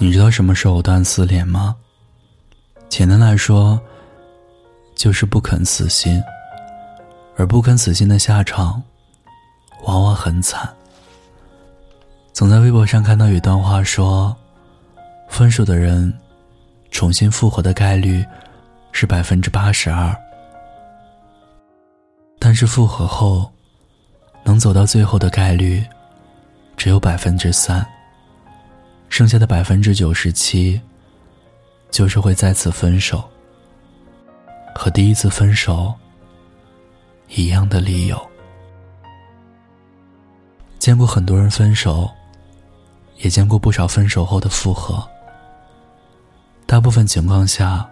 [0.00, 1.74] 你知道什么是藕断丝连吗？
[2.88, 3.80] 简单来说，
[4.94, 6.22] 就是不肯死心。
[7.36, 8.82] 而不肯死心的下场，
[9.84, 10.68] 往往很惨。
[12.32, 14.36] 总在微博上看到一段话说
[15.28, 16.12] ：“分手的人，
[16.90, 18.24] 重新复合的概率
[18.92, 20.16] 是百分之八十二，
[22.38, 23.50] 但是复合后，
[24.42, 25.84] 能走到最后的概率，
[26.76, 27.84] 只有百分之三。
[29.08, 30.80] 剩下的百分之九十七，
[31.90, 33.22] 就是会再次分手。
[34.74, 35.94] 和第一次分手。”
[37.30, 38.18] 一样的理由，
[40.78, 42.08] 见过很多人分手，
[43.18, 45.06] 也见过不少分手后的复合。
[46.64, 47.86] 大部分情况下，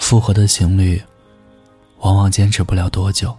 [0.00, 1.00] 复合的情侣
[2.00, 3.32] 往往坚持不了多久。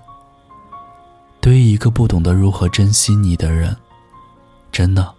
[1.42, 3.76] 对于一个不懂得如何珍惜你的人，
[4.72, 5.14] 真的，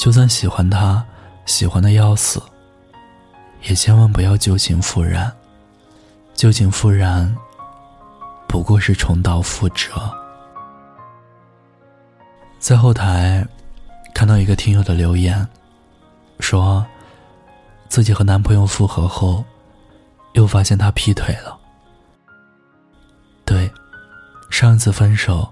[0.00, 1.04] 就算喜欢他，
[1.44, 2.42] 喜欢的要死，
[3.64, 5.30] 也千万不要旧情复燃。
[6.32, 7.36] 旧情复燃。
[8.48, 10.00] 不过是重蹈覆辙。
[12.58, 13.46] 在后台
[14.14, 15.46] 看到一个听友的留言，
[16.38, 16.84] 说
[17.90, 19.44] 自己和男朋友复合后，
[20.32, 21.58] 又发现他劈腿了。
[23.44, 23.70] 对，
[24.48, 25.46] 上一次分手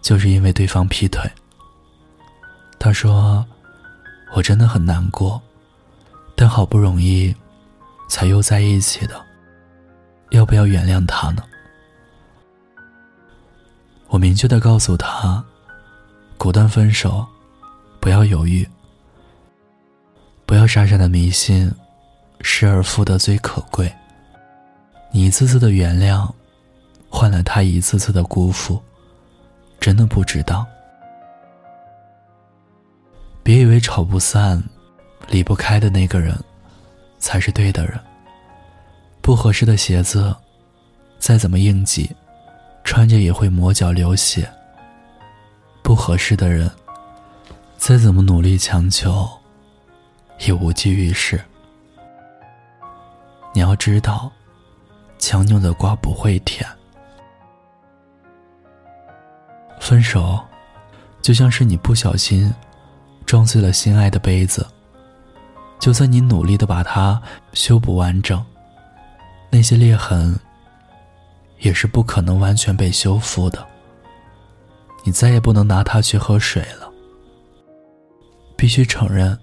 [0.00, 1.30] 就是因为对方劈腿。
[2.78, 3.46] 他说
[4.34, 5.40] ：“我真的很难过，
[6.34, 7.32] 但好不容易
[8.08, 9.14] 才又在一起的，
[10.30, 11.44] 要不要原谅他呢？”
[14.10, 15.42] 我明确的告诉他
[16.36, 17.24] ：“果断分手，
[18.00, 18.68] 不要犹豫，
[20.44, 21.72] 不要傻傻的迷信，
[22.40, 23.92] 失而复得最可贵。
[25.12, 26.28] 你一次次的原谅，
[27.08, 28.82] 换来他一次次的辜负，
[29.78, 30.66] 真的不值当。
[33.44, 34.60] 别以为吵不散、
[35.28, 36.36] 离不开的那个人，
[37.18, 38.00] 才是对的人。
[39.20, 40.34] 不合适的鞋子，
[41.20, 42.10] 再怎么应急。”
[42.84, 44.46] 穿着也会磨脚流血。
[45.82, 46.70] 不合适的人，
[47.78, 49.26] 再怎么努力强求，
[50.40, 51.40] 也无济于事。
[53.54, 54.30] 你要知道，
[55.18, 56.68] 强扭的瓜不会甜。
[59.80, 60.38] 分手，
[61.22, 62.52] 就像是你不小心
[63.26, 64.66] 撞碎了心爱的杯子，
[65.78, 67.20] 就算你努力的把它
[67.52, 68.44] 修补完整，
[69.50, 70.38] 那些裂痕。
[71.60, 73.66] 也是不可能完全被修复的。
[75.02, 76.90] 你再也不能拿它去喝水了。
[78.54, 79.38] 必须承认，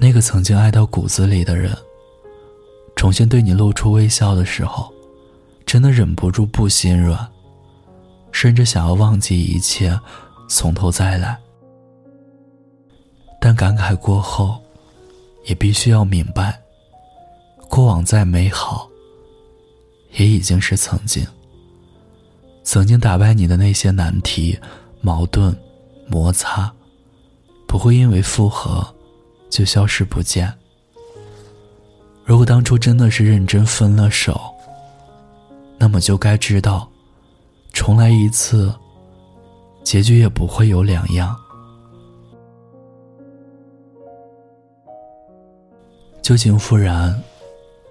[0.00, 1.76] 那个曾经爱到骨子里的人，
[2.96, 4.90] 重新对你露出微笑的时候，
[5.66, 7.28] 真的忍不住不心软，
[8.32, 10.00] 甚至想要忘记一切，
[10.48, 11.38] 从头再来。
[13.46, 14.58] 但感慨过后，
[15.44, 16.58] 也必须要明白，
[17.68, 18.88] 过往再美好。
[20.12, 21.22] 也已经是曾经。
[22.62, 24.58] 曾经打败你的那些难题、
[25.02, 25.54] 矛盾、
[26.06, 26.72] 摩擦，
[27.68, 28.82] 不会因为复合
[29.50, 30.50] 就消失不见。
[32.24, 34.40] 如果当初真的是认真分了手，
[35.76, 36.88] 那么就该知道，
[37.74, 38.74] 重来一次，
[39.82, 41.38] 结局也不会有两样。
[46.24, 47.14] 旧情复燃，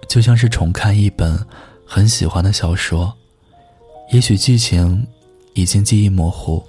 [0.08, 1.38] 就像是重看一本。
[1.86, 3.14] 很喜欢的小说，
[4.10, 5.06] 也许剧情
[5.52, 6.60] 已经记忆模糊，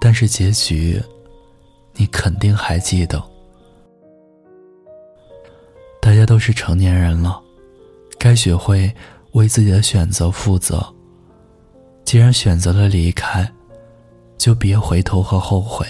[0.00, 1.02] 但是结局
[1.96, 3.22] 你肯定还记得。
[6.00, 7.38] 大家都是成年人了，
[8.18, 8.90] 该学会
[9.32, 10.82] 为自己的选择负责。
[12.06, 13.46] 既然选择了离开，
[14.38, 15.86] 就别回头和后悔，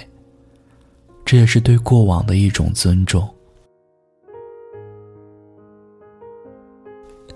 [1.25, 3.32] 这也是对过往的一种尊重。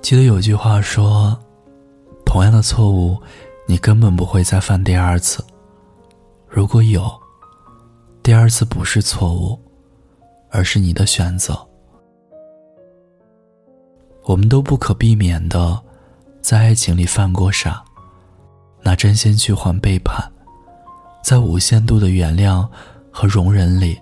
[0.02, 1.36] 记得有句话说
[2.24, 3.20] ：“同样的错误，
[3.66, 5.44] 你根本不会再犯第二次。
[6.48, 7.10] 如果有，
[8.22, 9.58] 第二次不是错误，
[10.50, 11.58] 而是你的选择。”
[14.22, 15.80] 我们都不可避免的
[16.40, 17.82] 在爱情里犯过傻，
[18.82, 20.24] 拿真心去换背叛，
[21.22, 22.68] 在无限度的原谅
[23.10, 24.00] 和容忍里，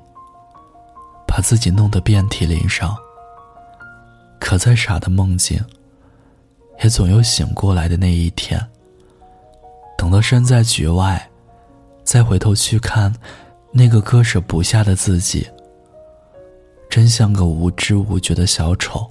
[1.26, 2.94] 把自己弄得遍体鳞伤。
[4.38, 5.58] 可再傻的梦境。
[6.82, 8.60] 也总有醒过来的那一天。
[9.96, 11.30] 等到身在局外，
[12.02, 13.14] 再回头去看
[13.72, 15.46] 那个割舍不下的自己，
[16.90, 19.08] 真像个无知无觉的小丑。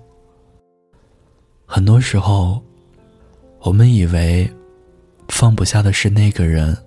[1.65, 2.62] 很多时候，
[3.62, 4.48] 我们以为
[5.30, 6.77] 放不下的是那个人，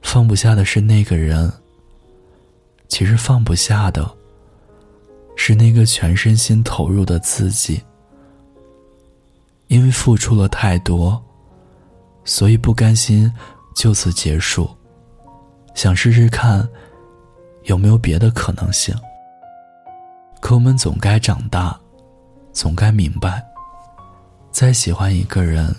[0.00, 1.52] 放不下的是那个人，
[2.88, 4.10] 其实放不下的
[5.36, 7.80] 是那个全身心投入的自己。
[9.72, 11.18] 因为付出了太多，
[12.26, 13.32] 所以不甘心
[13.74, 14.68] 就此结束，
[15.74, 16.68] 想试试看
[17.62, 18.94] 有没有别的可能性。
[20.42, 21.74] 可我们总该长大，
[22.52, 23.42] 总该明白，
[24.50, 25.74] 再喜欢一个人，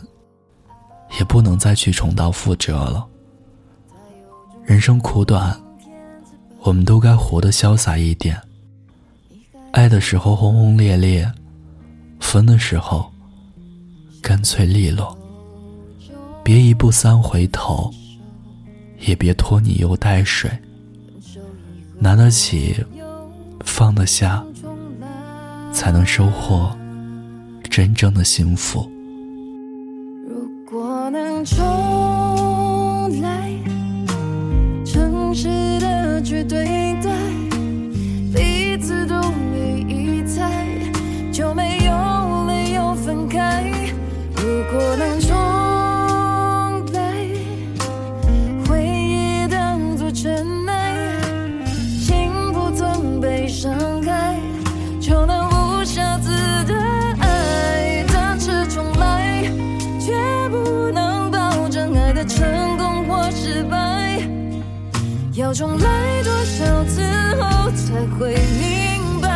[1.20, 3.06] 也不能再去重蹈覆辙了。
[4.64, 5.56] 人生苦短，
[6.62, 8.42] 我们都该活得潇洒一点。
[9.72, 11.32] 爱的时候轰轰烈烈，
[12.20, 13.13] 分的时候。
[14.24, 15.16] 干脆利落，
[16.46, 17.94] 别一步三回头，
[19.02, 20.50] 也别拖泥又带水。
[22.00, 22.74] 拿得起，
[23.66, 24.42] 放得下，
[25.74, 26.74] 才能收获
[27.70, 28.90] 真正的幸福。
[30.26, 31.58] 如果能重
[65.54, 67.02] 重来多少次
[67.40, 69.30] 后才会明白？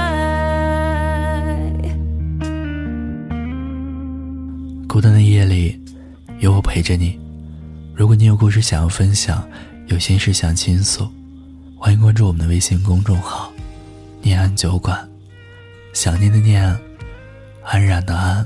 [4.88, 5.80] 孤单的夜里，
[6.40, 7.20] 有我陪着你。
[7.94, 9.48] 如果你有故事想要分享，
[9.88, 11.08] 有心事想倾诉，
[11.78, 13.54] 欢迎关注我们的微信公众号
[14.24, 15.08] “念安酒馆”。
[15.94, 16.76] 想念的念，
[17.64, 18.44] 安然的安，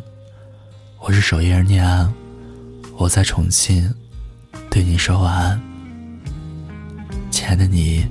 [0.99, 2.13] 我是守夜人念安，
[2.97, 3.89] 我在重庆，
[4.69, 5.61] 对你说晚安，
[7.51, 8.05] 亲爱的你，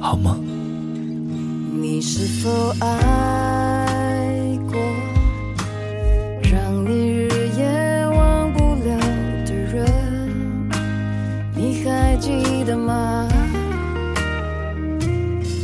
[0.00, 0.44] 好梦。
[1.80, 3.86] 你是否爱
[4.68, 4.80] 过
[6.42, 8.98] 让你日夜忘不了
[9.46, 9.86] 的人？
[11.54, 12.16] 你还？
[12.16, 13.28] 记得吗？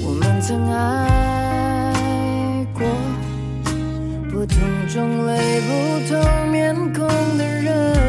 [0.04, 2.86] 我们曾爱过，
[4.30, 8.01] 不同种类、不同面孔的人。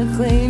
[0.00, 0.49] 才会。